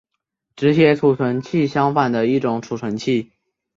[0.55, 3.33] 只写存储器相反的一种存储器。